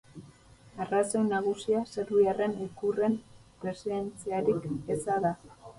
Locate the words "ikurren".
2.69-3.21